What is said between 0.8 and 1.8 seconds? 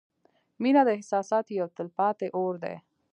د احساساتو یو